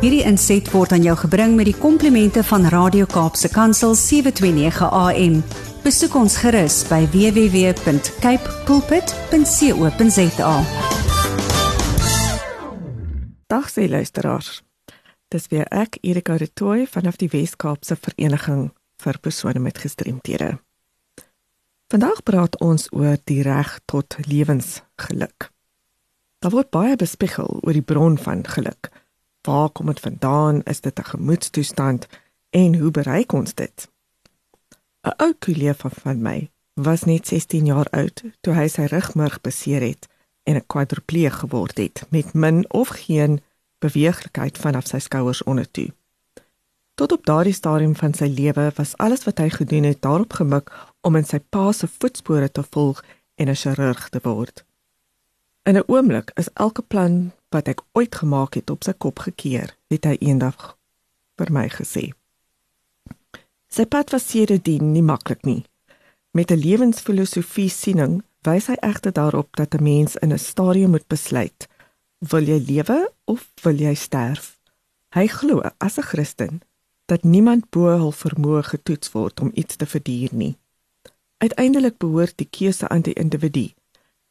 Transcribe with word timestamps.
Hierdie 0.00 0.22
inset 0.24 0.64
word 0.72 0.94
aan 0.96 1.02
jou 1.04 1.12
gebring 1.26 1.58
met 1.58 1.66
die 1.68 1.76
komplimente 1.76 2.40
van 2.48 2.62
Radio 2.72 3.04
Kaapse 3.04 3.50
Kansel 3.52 3.92
729 3.92 4.86
AM. 4.96 5.34
Besoek 5.84 6.14
ons 6.16 6.38
gerus 6.40 6.78
by 6.88 7.02
www.cape 7.12 8.54
pulpit.co.za. 8.64 10.54
Dag 13.52 13.68
sê 13.68 13.84
luisteraars. 13.92 14.62
Dis 15.28 15.50
weer 15.52 15.68
ek 15.68 16.00
Erika 16.00 16.38
Retoy 16.40 16.86
vanaf 16.88 17.20
die 17.20 17.28
Wes-Kaapse 17.28 17.98
Vereniging 18.00 18.70
vir 19.04 19.20
persone 19.20 19.60
met 19.60 19.82
gestremthede. 19.84 20.54
Vandag 21.92 22.24
praat 22.24 22.56
ons 22.64 22.88
oor 22.96 23.20
die 23.28 23.42
reg 23.44 23.76
tot 23.84 24.16
lewensgeluk. 24.24 25.52
Daar 26.40 26.56
word 26.56 26.72
baie 26.72 26.96
bespiegel 26.96 27.60
oor 27.60 27.76
die 27.76 27.84
bron 27.84 28.16
van 28.16 28.48
geluk. 28.48 28.88
Waar 29.40 29.70
kom 29.70 29.86
dit 29.86 30.00
vandaan? 30.00 30.62
Is 30.62 30.80
dit 30.80 30.98
'n 30.98 31.04
gemoedstoestand 31.04 32.06
en 32.50 32.78
hoe 32.78 32.90
bereik 32.90 33.32
ons 33.32 33.54
dit? 33.54 33.88
'n 35.02 35.14
Ou 35.16 35.34
kollega 35.38 35.88
van 35.88 36.22
my 36.22 36.50
was 36.74 37.04
net 37.04 37.26
16 37.26 37.64
jaar 37.64 37.86
oud 37.90 38.22
toe 38.40 38.54
hy 38.54 38.68
sy 38.68 38.82
rugmurg 38.82 39.40
beseer 39.40 39.80
het 39.80 40.08
en 40.42 40.54
'n 40.56 40.66
kwadripleeg 40.66 41.38
geword 41.38 41.78
het 41.78 42.06
met 42.10 42.32
min 42.32 42.72
of 42.72 42.88
geen 42.88 43.40
beweeglikheid 43.78 44.58
vanaf 44.58 44.86
sy 44.86 44.98
skouers 44.98 45.42
ondertoe. 45.42 45.92
Tot 46.94 47.12
op 47.12 47.26
daardie 47.26 47.52
stadium 47.52 47.96
van 47.96 48.14
sy 48.14 48.28
lewe 48.28 48.72
was 48.74 48.96
alles 48.96 49.24
wat 49.24 49.38
hy 49.38 49.48
gedoen 49.48 49.82
het 49.82 50.02
daarop 50.02 50.32
gemik 50.32 50.72
om 51.00 51.16
in 51.16 51.24
sy 51.24 51.38
pa 51.38 51.72
se 51.72 51.88
voetspore 51.88 52.50
te 52.52 52.64
volg 52.70 53.04
en 53.34 53.48
'n 53.48 53.54
chirurg 53.54 54.08
te 54.08 54.20
word. 54.22 54.64
In 55.62 55.76
'n 55.76 55.84
oomblik 55.86 56.30
is 56.34 56.52
elke 56.52 56.82
plan 56.82 57.32
wat 57.50 57.68
ek 57.68 57.82
ooit 57.92 58.14
gemaak 58.14 58.54
het 58.54 58.70
op 58.70 58.84
sy 58.86 58.92
kop 58.92 59.18
gekeer, 59.26 59.74
het 59.90 60.06
hy 60.06 60.16
eendag 60.20 60.76
vir 61.38 61.52
my 61.52 61.66
gesê. 61.68 62.10
Sy 63.70 63.86
pad 63.86 64.10
was 64.14 64.26
sedertdien 64.30 64.92
nie 64.92 65.02
maklik 65.02 65.44
nie. 65.46 65.64
Met 66.32 66.50
'n 66.50 66.62
lewensfilosofie 66.62 67.70
siening 67.70 68.22
wys 68.42 68.66
hy 68.66 68.76
egter 68.80 69.12
daarop 69.12 69.56
dat 69.56 69.74
'n 69.74 69.82
mens 69.82 70.16
in 70.16 70.32
'n 70.32 70.38
stadium 70.38 70.90
moet 70.90 71.06
besluit: 71.08 71.68
wil 72.18 72.44
jy 72.44 72.58
lewe 72.66 73.12
of 73.24 73.48
wil 73.62 73.78
jy 73.80 73.94
sterf? 73.94 74.58
Hy 75.14 75.26
glo 75.26 75.60
as 75.78 75.98
'n 75.98 76.02
Christen 76.02 76.60
dat 77.06 77.22
niemand 77.22 77.70
bo 77.70 77.88
hul 77.88 78.12
vermoë 78.12 78.62
getoets 78.62 79.12
word 79.12 79.40
om 79.40 79.50
iets 79.54 79.76
te 79.76 79.86
verduur 79.86 80.28
nie. 80.32 80.56
Uiteindelik 81.38 81.98
behoort 81.98 82.36
die 82.36 82.48
keuse 82.50 82.88
aan 82.88 83.02
die 83.02 83.14
individu 83.14 83.72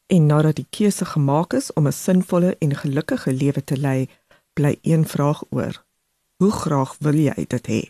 En 0.10 0.26
nadat 0.26 0.58
die 0.58 0.68
keuse 0.70 1.06
gemaak 1.06 1.54
is 1.54 1.74
om 1.74 1.88
'n 1.88 1.94
sinvolle 1.94 2.56
en 2.60 2.76
gelukkige 2.76 3.34
lewe 3.34 3.64
te 3.64 3.78
lei, 3.78 4.10
bly 4.54 4.78
een 4.82 5.08
vraag 5.08 5.44
oor: 5.50 5.84
Hoe 6.36 6.52
graag 6.52 6.96
wil 7.00 7.14
jy 7.14 7.46
dit 7.48 7.68
hê? 7.68 7.82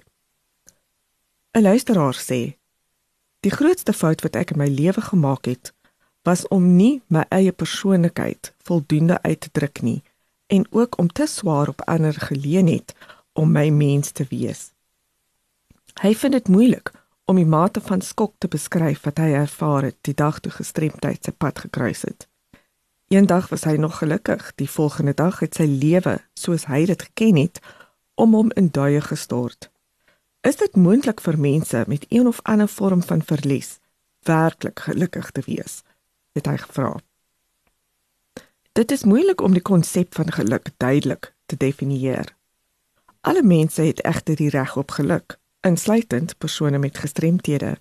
'n 1.51 1.61
Luisteraar 1.61 2.17
sê: 2.29 2.57
Die 3.39 3.51
grootste 3.51 3.93
fout 3.93 4.21
wat 4.21 4.35
ek 4.35 4.51
in 4.51 4.57
my 4.57 4.67
lewe 4.67 5.01
gemaak 5.01 5.45
het, 5.45 5.73
was 6.23 6.47
om 6.47 6.75
nie 6.75 7.01
my 7.07 7.23
eie 7.29 7.51
persoonlikheid 7.51 8.53
voldoende 8.57 9.21
uit 9.21 9.39
te 9.39 9.49
druk 9.51 9.81
nie 9.81 10.01
en 10.47 10.65
ook 10.69 10.97
om 10.97 11.07
te 11.07 11.25
swaar 11.25 11.67
op 11.67 11.81
ander 11.81 12.13
geleen 12.13 12.67
het 12.67 12.95
om 13.33 13.51
my 13.51 13.69
mens 13.69 14.11
te 14.11 14.25
wees. 14.29 14.71
Hy 16.01 16.15
vind 16.15 16.33
dit 16.33 16.47
moeilik 16.47 16.91
om 17.29 17.37
die 17.37 17.45
mate 17.45 17.81
van 17.85 18.01
skok 18.01 18.33
te 18.41 18.47
beskryf 18.49 19.03
wat 19.05 19.19
hy 19.21 19.35
ervaar 19.37 19.85
het 19.91 19.97
die 20.07 20.15
dag 20.17 20.39
toe 20.41 20.51
gestremdheid 20.51 21.27
sy 21.27 21.33
pad 21.37 21.59
gekruis 21.61 22.01
het. 22.07 22.25
Eendag 23.13 23.49
was 23.53 23.65
hy 23.69 23.75
nog 23.77 23.99
gelukkig, 24.01 24.47
die 24.57 24.69
volgende 24.69 25.13
dag 25.13 25.37
het 25.43 25.59
sy 25.59 25.67
lewe, 25.69 26.17
soos 26.33 26.65
hy 26.69 26.85
dit 26.89 27.05
geken 27.09 27.37
het, 27.37 27.61
om 28.17 28.33
hom 28.33 28.49
in 28.57 28.71
duie 28.73 29.01
gestort. 29.01 29.69
Is 30.41 30.57
dit 30.57 30.75
moontlik 30.75 31.21
vir 31.21 31.37
mense 31.37 31.83
met 31.87 32.05
een 32.09 32.27
of 32.27 32.41
ander 32.49 32.69
vorm 32.69 33.05
van 33.05 33.21
verlies 33.21 33.77
werklik 34.25 34.79
gelukkig 34.89 35.31
te 35.31 35.41
wees? 35.45 35.81
het 36.37 36.45
hy 36.45 36.57
gevra. 36.61 36.93
Dit 38.77 38.91
is 38.91 39.03
moeilik 39.03 39.41
om 39.41 39.55
die 39.57 39.65
konsep 39.65 40.13
van 40.15 40.31
geluk 40.31 40.69
duidelik 40.77 41.33
te 41.45 41.57
definieer. 41.57 42.35
Alle 43.21 43.43
mense 43.43 43.81
het 43.81 44.03
egter 44.05 44.37
die 44.37 44.49
reg 44.53 44.77
op 44.77 44.91
geluk 44.91 45.38
insluitend 45.61 46.37
persone 46.37 46.77
met 46.77 46.97
gestremthede. 46.97 47.77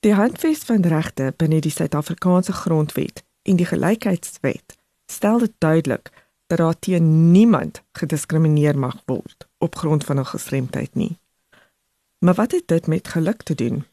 Die 0.00 0.14
handves 0.14 0.58
van 0.58 0.82
regte 0.82 1.34
binne 1.36 1.60
die 1.60 1.70
Suid-Afrikaanse 1.70 2.52
Grondwet 2.52 3.24
en 3.42 3.56
die 3.56 3.66
Gelykheidswet 3.66 4.76
stel 5.06 5.38
dit 5.38 5.52
duidelik 5.58 6.10
dat 6.46 6.58
daar 6.58 6.78
teen 6.78 7.30
niemand 7.30 7.82
gediskrimineer 7.92 8.78
mag 8.78 9.02
word 9.04 9.48
op 9.58 9.76
grond 9.76 10.04
van 10.04 10.18
'n 10.18 10.26
gestremdheid 10.26 10.94
nie. 10.94 11.18
Maar 12.18 12.34
wat 12.34 12.52
het 12.52 12.68
dit 12.68 12.86
met 12.86 13.08
geluk 13.08 13.42
te 13.42 13.54
doen? 13.54 13.84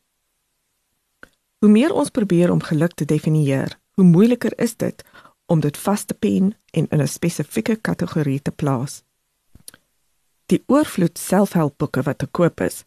Hoe 1.57 1.69
meer 1.69 1.93
ons 1.93 2.09
probeer 2.09 2.51
om 2.51 2.61
geluk 2.61 2.93
te 2.93 3.05
definieer, 3.05 3.79
hoe 3.93 4.05
moeiliker 4.05 4.59
is 4.59 4.75
dit 4.75 5.03
om 5.45 5.59
dit 5.59 5.77
vas 5.77 6.03
te 6.03 6.13
pen 6.13 6.57
en 6.69 6.87
in 6.87 7.01
'n 7.01 7.07
spesifieke 7.07 7.75
kategorie 7.75 8.41
te 8.41 8.51
plaas. 8.51 9.03
Die 10.53 10.61
oorvloed 10.69 11.17
selfhelpboeke 11.17 12.03
wat 12.05 12.19
te 12.21 12.27
koop 12.29 12.61
is, 12.61 12.83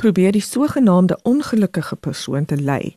probeer 0.00 0.32
die 0.32 0.44
sogenaamde 0.44 1.18
ongelukkige 1.28 1.96
persoon 1.96 2.46
te 2.48 2.56
lei 2.56 2.96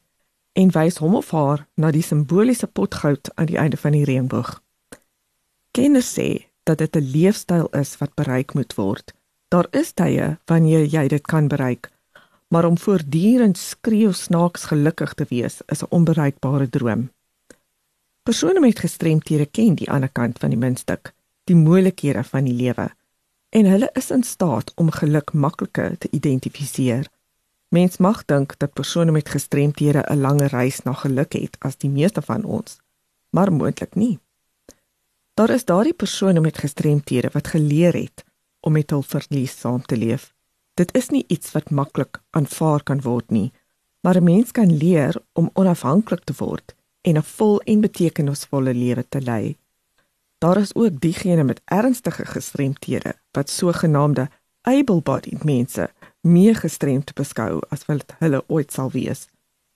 en 0.55 0.69
wys 0.71 1.01
hom 1.03 1.17
of 1.19 1.31
haar 1.35 1.65
na 1.75 1.89
die 1.91 2.05
simboliese 2.05 2.69
potgoud 2.79 3.31
aan 3.35 3.49
die 3.49 3.57
einde 3.59 3.79
van 3.81 3.97
die 3.97 4.05
reënboog. 4.07 4.53
Kenners 5.75 6.13
sê 6.15 6.27
dat 6.63 6.77
dit 6.77 6.95
'n 6.95 7.11
leefstyl 7.15 7.67
is 7.81 7.97
wat 7.99 8.15
bereik 8.15 8.53
moet 8.53 8.73
word. 8.79 9.13
Daar 9.47 9.67
is 9.71 9.91
tye 9.91 10.37
wanneer 10.45 10.85
jy 10.85 11.07
dit 11.07 11.27
kan 11.27 11.47
bereik, 11.47 11.91
maar 12.47 12.65
om 12.65 12.77
voortdurend 12.77 13.57
skreeu 13.57 14.13
snaaks 14.13 14.63
gelukkig 14.71 15.13
te 15.13 15.25
wees 15.29 15.61
is 15.67 15.83
'n 15.83 15.89
onbereikbare 15.89 16.69
droom. 16.69 17.11
Persone 18.23 18.59
met 18.59 18.79
gestremthede 18.79 19.45
ken 19.45 19.75
die 19.75 19.91
ander 19.91 20.09
kant 20.09 20.39
van 20.39 20.49
die 20.49 20.59
muntstuk, 20.59 21.13
die 21.43 21.55
moeilikhede 21.55 22.23
van 22.23 22.43
die 22.43 22.53
lewe 22.53 22.91
en 23.53 23.65
hulle 23.69 23.89
is 23.93 24.09
in 24.11 24.23
staat 24.23 24.71
om 24.75 24.89
geluk 24.91 25.33
makliker 25.33 25.97
te 25.97 26.07
identifiseer. 26.11 27.05
Mens 27.69 27.97
mag 27.97 28.25
dink 28.25 28.55
dat 28.57 28.73
persone 28.73 29.11
met 29.11 29.29
gestremthede 29.29 30.01
'n 30.09 30.21
langer 30.21 30.49
reis 30.49 30.81
na 30.83 30.93
geluk 30.93 31.33
het 31.33 31.55
as 31.59 31.77
die 31.77 31.89
meeste 31.89 32.21
van 32.21 32.43
ons, 32.43 32.79
maar 33.29 33.53
moontlik 33.53 33.95
nie. 33.95 34.19
Daar 35.33 35.49
is 35.49 35.65
daardie 35.65 35.93
persone 35.93 36.39
met 36.39 36.57
gestremthede 36.57 37.29
wat 37.33 37.47
geleer 37.47 37.93
het 37.93 38.23
om 38.59 38.71
met 38.71 38.89
hul 38.89 39.01
verlies 39.01 39.59
saam 39.59 39.81
te 39.81 39.97
leef. 39.97 40.33
Dit 40.73 40.93
is 40.97 41.09
nie 41.09 41.25
iets 41.27 41.51
wat 41.51 41.69
maklik 41.69 42.21
aanvaar 42.29 42.83
kan 42.83 43.01
word 43.01 43.29
nie, 43.31 43.51
maar 44.01 44.17
'n 44.17 44.23
mens 44.23 44.51
kan 44.51 44.77
leer 44.77 45.21
om 45.33 45.49
onafhanklik 45.53 46.23
te 46.23 46.33
word 46.37 46.75
en 47.01 47.17
'n 47.17 47.23
vol 47.23 47.59
en 47.61 47.81
betekenisvolle 47.81 48.73
lewe 48.73 49.05
te 49.09 49.21
lei. 49.21 49.57
Daar 50.43 50.57
is 50.57 50.75
ook 50.75 50.99
diegene 50.99 51.43
met 51.43 51.61
ernstige 51.65 52.25
gestremthede 52.25 53.15
wat 53.31 53.49
sogenaamde 53.49 54.29
able-bodied 54.61 55.43
mense 55.43 55.89
meer 56.21 56.55
gestremd 56.55 57.13
beskou 57.13 57.61
as 57.69 57.85
wat 57.85 58.15
hulle 58.19 58.43
ooit 58.47 58.71
sal 58.71 58.91
wees 58.91 59.27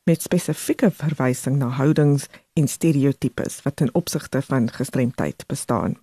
met 0.03 0.21
spesifieke 0.21 0.91
verwysing 0.91 1.55
na 1.57 1.69
houdings 1.79 2.27
en 2.53 2.67
stereotypes 2.67 3.61
wat 3.61 3.75
ten 3.75 3.93
opsigte 3.95 4.41
van 4.41 4.67
gestremdheid 4.71 5.47
bestaan. 5.47 5.95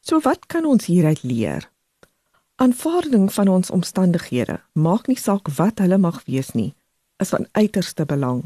So 0.00 0.20
wat 0.20 0.46
kan 0.46 0.64
ons 0.64 0.86
hieruit 0.86 1.22
leer? 1.22 1.70
Aanvaarding 2.54 3.32
van 3.32 3.48
ons 3.48 3.70
omstandighede 3.70 4.60
maak 4.72 5.06
nie 5.06 5.18
saak 5.18 5.50
wat 5.58 5.82
hulle 5.82 5.98
mag 5.98 6.22
wees 6.24 6.54
nie, 6.54 6.74
is 7.18 7.34
van 7.34 7.48
uiterste 7.50 8.06
belang 8.06 8.44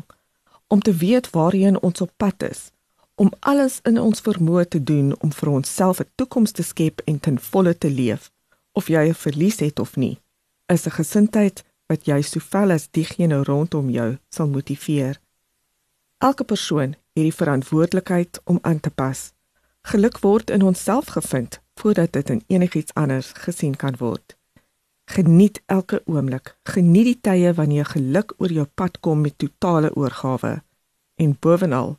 om 0.66 0.80
te 0.80 0.96
weet 0.96 1.30
waarheen 1.30 1.82
ons 1.82 2.00
op 2.00 2.10
pad 2.16 2.42
is 2.42 2.70
om 3.14 3.30
alles 3.40 3.78
in 3.82 4.00
ons 4.00 4.20
vermoë 4.20 4.64
te 4.68 4.82
doen 4.82 5.12
om 5.20 5.32
vir 5.32 5.48
onsself 5.48 6.00
'n 6.00 6.10
toekoms 6.14 6.52
te 6.52 6.62
skep 6.62 7.00
en 7.04 7.20
ten 7.20 7.38
volle 7.38 7.78
te 7.78 7.90
leef, 7.90 8.30
of 8.72 8.88
jy 8.88 9.08
'n 9.08 9.14
verlies 9.14 9.58
het 9.58 9.78
of 9.78 9.96
nie, 9.96 10.18
is 10.66 10.86
'n 10.86 10.90
gesindheid 10.90 11.64
wat 11.86 12.06
jy 12.06 12.22
soveel 12.22 12.70
as 12.70 12.90
diegene 12.90 13.42
rondom 13.44 13.90
jou 13.90 14.18
sal 14.28 14.48
motiveer. 14.48 15.20
Elke 16.18 16.44
persoon 16.44 16.94
het 17.14 17.24
die 17.28 17.34
verantwoordelikheid 17.34 18.40
om 18.44 18.58
aan 18.62 18.80
te 18.80 18.90
pas. 18.90 19.32
Geluk 19.82 20.18
word 20.18 20.50
in 20.50 20.62
onsself 20.62 21.06
gevind 21.06 21.60
voordat 21.74 22.12
dit 22.12 22.30
in 22.30 22.42
enigiets 22.46 22.94
anders 22.94 23.32
gesien 23.32 23.76
kan 23.76 23.96
word. 23.98 24.36
Geniet 25.04 25.60
elke 25.66 26.02
oomblik. 26.04 26.56
Geniet 26.62 27.04
die 27.04 27.18
tye 27.20 27.52
wanneer 27.54 27.84
geluk 27.84 28.34
oor 28.38 28.52
jou 28.52 28.64
pad 28.64 29.00
kom 29.00 29.20
met 29.20 29.38
totale 29.38 29.94
oorgawe. 29.94 30.62
En 31.14 31.36
bovenal, 31.40 31.98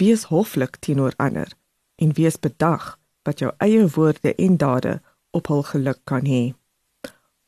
Wees 0.00 0.22
hoflik 0.32 0.80
teenoor 0.80 1.12
ander 1.16 1.52
en 2.00 2.16
wees 2.16 2.40
bedag 2.40 2.98
wat 3.28 3.38
jou 3.38 3.52
eie 3.58 3.84
woorde 3.96 4.34
en 4.34 4.56
dade 4.56 5.00
op 5.36 5.46
hul 5.52 5.62
geluk 5.62 6.00
kan 6.04 6.24
hê. 6.24 6.54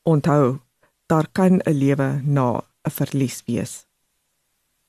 Onthou, 0.03 0.59
daar 1.07 1.29
kan 1.33 1.61
'n 1.65 1.79
lewe 1.83 2.21
na 2.25 2.61
'n 2.61 2.91
verlies 2.91 3.43
wees. 3.47 3.87